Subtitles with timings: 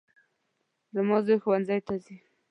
[0.95, 2.15] زما زوی ښوونځي ته ځي